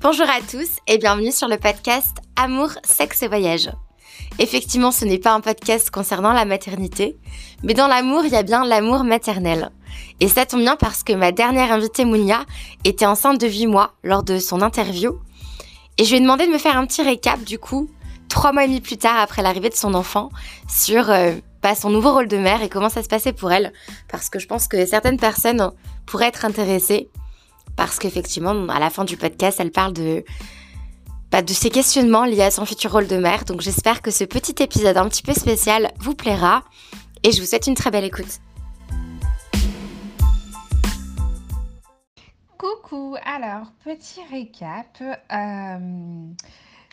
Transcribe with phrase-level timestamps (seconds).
[0.00, 3.68] Bonjour à tous et bienvenue sur le podcast Amour, sexe et voyage.
[4.38, 7.18] Effectivement, ce n'est pas un podcast concernant la maternité,
[7.64, 9.70] mais dans l'amour, il y a bien l'amour maternel.
[10.20, 12.46] Et ça tombe bien parce que ma dernière invitée, Mounia,
[12.84, 15.18] était enceinte de 8 mois lors de son interview.
[15.98, 17.90] Et je lui ai demandé de me faire un petit récap, du coup,
[18.28, 20.30] trois mois et demi plus tard après l'arrivée de son enfant,
[20.68, 23.72] sur euh, bah, son nouveau rôle de mère et comment ça se passait pour elle.
[24.08, 25.72] Parce que je pense que certaines personnes
[26.06, 27.10] pourraient être intéressées.
[27.78, 30.24] Parce qu'effectivement, à la fin du podcast, elle parle de,
[31.30, 33.44] bah, de ses questionnements liés à son futur rôle de mère.
[33.44, 36.64] Donc j'espère que ce petit épisode un petit peu spécial vous plaira.
[37.22, 38.40] Et je vous souhaite une très belle écoute.
[42.58, 45.00] Coucou, alors petit récap.
[45.00, 46.26] Euh,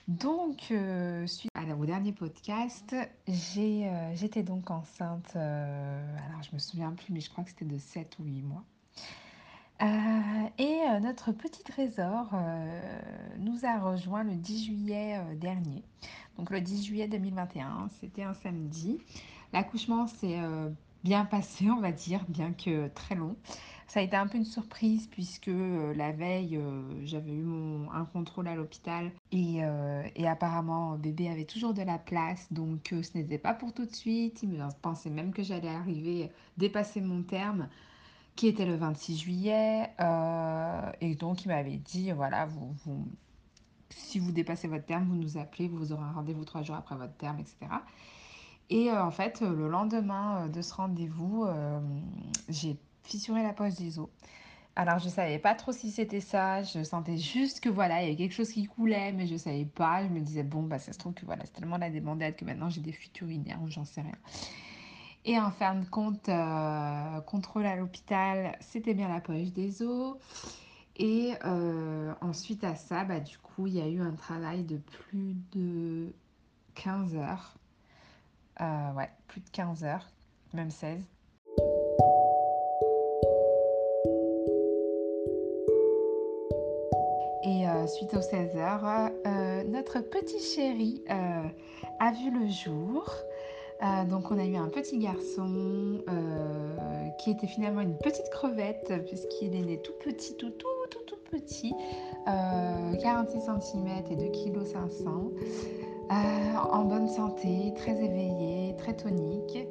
[0.08, 7.12] donc, euh, suite au dernier podcast, euh, j'étais donc enceinte, alors je me souviens plus,
[7.12, 8.64] mais je crois que c'était de 7 ou 8 mois.
[10.96, 12.34] Et notre petit trésor
[13.40, 15.84] nous a rejoint le 10 juillet dernier.
[16.38, 19.00] Donc le 10 juillet 2021, c'était un samedi.
[19.54, 20.40] L'accouchement s'est
[21.06, 23.36] bien passé, on va dire, bien que très long.
[23.88, 27.92] Ça a été un peu une surprise puisque euh, la veille, euh, j'avais eu mon,
[27.92, 32.90] un contrôle à l'hôpital et, euh, et, apparemment bébé avait toujours de la place donc
[32.90, 34.42] ce n'était pas pour tout de suite.
[34.42, 37.70] Il me pensait même que j'allais arriver, dépasser mon terme
[38.36, 39.90] qui était le 26 juillet
[41.02, 42.76] et donc il m'avait dit voilà, vous,
[43.90, 46.96] si vous dépassez votre terme, vous nous appelez, vous aurez un rendez-vous trois jours après
[46.96, 47.58] votre terme, etc.
[48.70, 51.46] Et en fait, le lendemain de ce rendez-vous,
[52.50, 54.10] j'ai fissurer la poche des os.
[54.76, 58.08] Alors je savais pas trop si c'était ça, je sentais juste que voilà, il y
[58.08, 60.04] avait quelque chose qui coulait, mais je savais pas.
[60.04, 62.44] Je me disais bon bah ça se trouve que voilà, c'est tellement la débandade que
[62.44, 64.18] maintenant j'ai des fuites urinaires ou j'en sais rien.
[65.28, 70.18] Et en fin de compte, euh, contrôle à l'hôpital, c'était bien la poche des os.
[70.98, 74.78] Et euh, ensuite à ça, bah, du coup, il y a eu un travail de
[74.78, 76.14] plus de
[76.76, 77.56] 15 heures.
[78.62, 80.08] Euh, ouais, plus de 15 heures,
[80.54, 81.02] même 16.
[87.88, 89.12] suite aux 16 heures,
[89.68, 93.14] notre petit chéri a vu le jour.
[93.84, 96.02] Euh, donc on a eu un petit garçon
[97.20, 101.18] qui était finalement une petite crevette puisqu'il est né tout petit, tout tout tout tout
[101.32, 101.74] petit,
[102.26, 105.32] 46 cm et 2 kg 500,
[106.10, 109.68] en bonne santé, très éveillé, très tonique.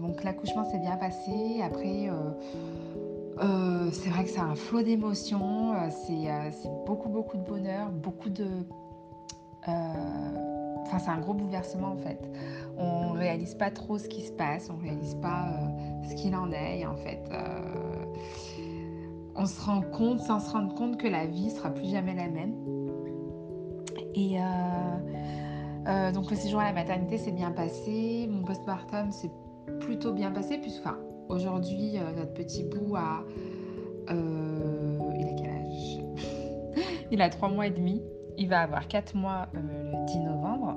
[0.00, 1.60] donc l'accouchement s'est bien passé.
[1.62, 2.08] Après
[3.38, 7.90] euh, c'est vrai que c'est un flot d'émotions, euh, euh, c'est beaucoup beaucoup de bonheur,
[7.90, 8.46] beaucoup de...
[10.86, 12.18] Enfin c'est un gros bouleversement en fait.
[12.76, 15.48] On réalise pas trop ce qui se passe, on réalise pas
[16.08, 17.22] ce qu'il en est et en fait
[19.34, 22.28] on se rend compte sans se rendre compte que la vie sera plus jamais la
[22.28, 22.54] même.
[24.14, 24.38] Et
[26.12, 29.30] donc le séjour à la maternité s'est bien passé, mon postpartum s'est
[29.80, 30.98] plutôt bien passé puisque enfin
[31.28, 33.24] Aujourd'hui, euh, notre petit bout a...
[34.10, 35.98] Euh, il a quel âge?
[37.10, 38.02] Il a 3 mois et demi.
[38.38, 39.60] Il va avoir 4 mois euh,
[39.92, 40.74] le 10 novembre.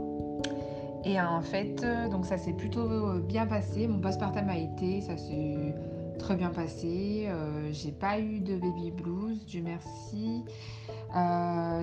[1.06, 3.88] Et en fait, donc ça s'est plutôt bien passé.
[3.88, 5.74] Mon postpartum a été, ça s'est
[6.20, 7.30] très bien passé.
[7.72, 10.44] j'ai pas eu de baby blues, Dieu merci.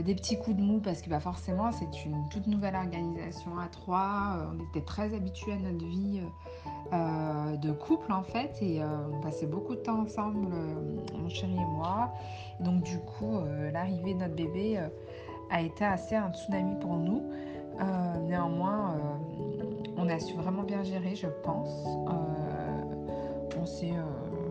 [0.05, 3.69] des petits coups de mou parce que bah, forcément c'est une toute nouvelle organisation à
[3.69, 4.37] trois.
[4.53, 6.21] on était très habitués à notre vie
[6.93, 11.29] euh, de couple en fait et euh, on passait beaucoup de temps ensemble, euh, mon
[11.29, 12.13] chéri et moi.
[12.61, 13.41] donc du coup,
[13.73, 14.79] l'arrivée de notre bébé
[15.51, 17.23] a été assez un tsunami pour nous.
[18.27, 18.95] néanmoins,
[19.97, 21.85] on a su vraiment bien gérer, je pense.
[23.57, 23.67] on,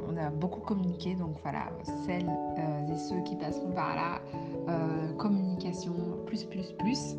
[0.09, 1.69] on a beaucoup communiqué, donc voilà,
[2.05, 2.29] celles
[2.89, 4.21] et ceux qui passeront par là,
[5.17, 5.93] communication
[6.25, 7.15] plus, plus, plus.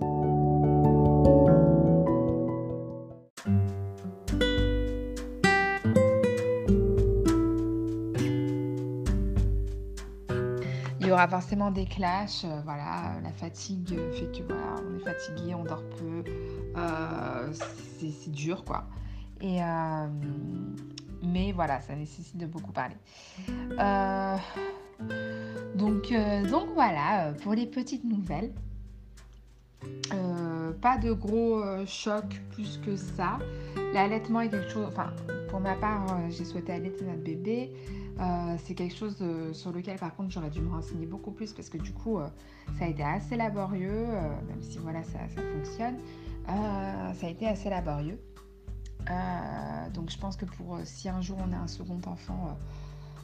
[11.16, 12.44] Aura forcément des clashs.
[12.44, 16.22] Euh, voilà, la fatigue fait que voilà, on est fatigué, on dort peu.
[16.76, 18.84] Euh, c'est dur, quoi.
[19.40, 20.06] Et euh,
[21.22, 22.96] mais voilà, ça nécessite de beaucoup parler.
[25.74, 26.12] donc,
[26.50, 28.52] donc voilà, pour les petites nouvelles.
[30.80, 33.38] pas de gros chocs plus que ça.
[33.92, 34.86] L'allaitement est quelque chose.
[34.88, 35.12] Enfin,
[35.48, 37.72] pour ma part, j'ai souhaité allaiter notre bébé.
[38.18, 41.52] Euh, c'est quelque chose euh, sur lequel par contre j'aurais dû me renseigner beaucoup plus
[41.52, 42.26] parce que du coup euh,
[42.78, 44.06] ça a été assez laborieux,
[44.48, 45.96] même si voilà ça, fonctionne,
[46.46, 48.18] ça a été assez laborieux.
[49.92, 52.56] donc je pense que pour si un jour on a un second enfant,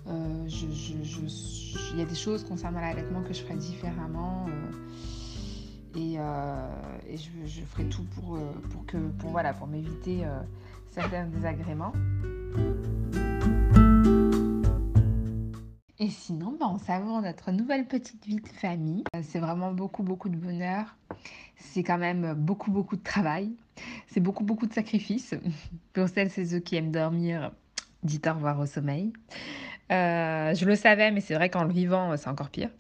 [0.07, 4.47] il y a des choses concernant l'allaitement que je ferai différemment.
[5.97, 6.19] et,
[7.17, 8.39] je, ferai tout pour,
[8.87, 10.23] que, pour, voilà, pour m'éviter
[10.91, 11.93] certains désagréments.
[16.03, 19.05] Et sinon, ben, on savoure notre nouvelle petite vie de famille.
[19.15, 20.97] Euh, c'est vraiment beaucoup, beaucoup de bonheur.
[21.55, 23.53] C'est quand même beaucoup, beaucoup de travail.
[24.09, 25.37] C'est beaucoup, beaucoup de sacrifices.
[25.93, 27.53] Pour celles et ceux qui aiment dormir,
[28.03, 29.13] dites au revoir au sommeil.
[29.93, 32.71] Euh, je le savais, mais c'est vrai qu'en le vivant, c'est encore pire.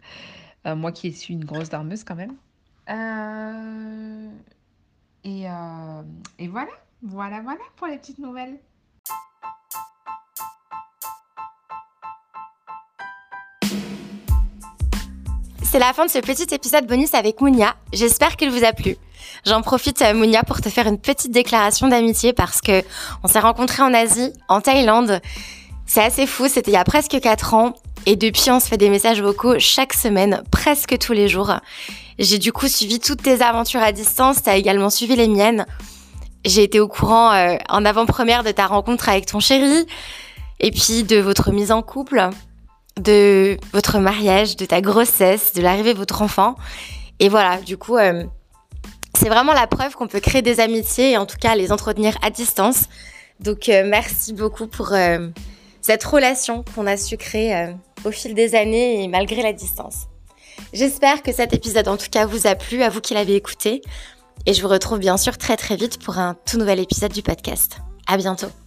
[0.66, 2.34] Euh, moi qui suis une grosse dormeuse quand même.
[5.24, 5.46] Et
[6.48, 6.72] voilà,
[7.04, 8.58] voilà, voilà pour les petites nouvelles.
[15.72, 17.74] C'est la fin de ce petit épisode bonus avec Mounia.
[17.94, 18.98] J'espère qu'il vous a plu.
[19.46, 22.82] J'en profite, euh, Mounia, pour te faire une petite déclaration d'amitié parce que
[23.22, 25.22] on s'est rencontrés en Asie, en Thaïlande.
[25.86, 27.72] C'est assez fou, c'était il y a presque 4 ans.
[28.04, 31.54] Et depuis, on se fait des messages vocaux chaque semaine, presque tous les jours.
[32.18, 35.64] J'ai du coup suivi toutes tes aventures à distance, t'as également suivi les miennes.
[36.44, 39.86] J'ai été au courant euh, en avant-première de ta rencontre avec ton chéri,
[40.60, 42.28] et puis de votre mise en couple
[43.00, 46.56] de votre mariage, de ta grossesse, de l'arrivée de votre enfant.
[47.20, 48.24] Et voilà, du coup, euh,
[49.18, 52.16] c'est vraiment la preuve qu'on peut créer des amitiés et en tout cas les entretenir
[52.22, 52.84] à distance.
[53.40, 55.28] Donc euh, merci beaucoup pour euh,
[55.80, 57.74] cette relation qu'on a su créer
[58.04, 60.06] au fil des années et malgré la distance.
[60.72, 63.82] J'espère que cet épisode en tout cas vous a plu, à vous qui l'avez écouté.
[64.46, 67.22] Et je vous retrouve bien sûr très très vite pour un tout nouvel épisode du
[67.22, 67.78] podcast.
[68.06, 68.61] À bientôt.